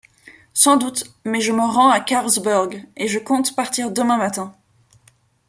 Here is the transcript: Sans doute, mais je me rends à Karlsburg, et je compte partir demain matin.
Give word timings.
Sans 0.55 0.77
doute, 0.77 1.13
mais 1.25 1.41
je 1.41 1.51
me 1.51 1.59
rends 1.61 1.91
à 1.91 1.99
Karlsburg, 1.99 2.71
et 2.97 3.07
je 3.07 3.19
compte 3.19 3.55
partir 3.55 3.91
demain 3.91 4.17
matin. 4.17 4.55